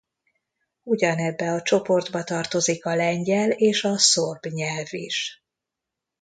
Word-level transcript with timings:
Ugyanebbe 0.83 1.51
a 1.51 1.61
csoportba 1.61 2.23
tartozik 2.23 2.85
a 2.85 2.95
lengyel 2.95 3.51
és 3.51 3.83
a 3.83 3.97
szorb 3.97 4.45
nyelv 4.45 4.87
is. 4.93 5.43